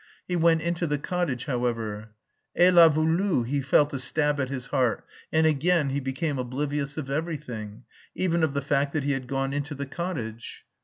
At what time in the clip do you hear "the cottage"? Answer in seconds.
0.87-1.45, 9.75-10.65